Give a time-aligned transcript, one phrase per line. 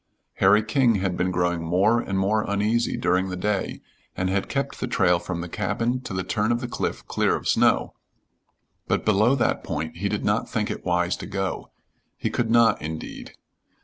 [0.37, 3.81] Harry King had been growing more and more uneasy during the day,
[4.17, 7.35] and had kept the trail from the cabin to the turn of the cliff clear
[7.35, 7.93] of snow,
[8.87, 11.69] but below that point he did not think it wise to go:
[12.17, 13.33] he could not, indeed.